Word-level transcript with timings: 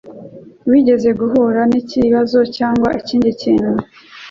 Wigeze 0.69 1.09
guhura 1.19 1.61
nikibazo 1.69 2.39
cyangwa 2.55 2.89
ikindi 3.01 3.29
kintu? 3.41 3.71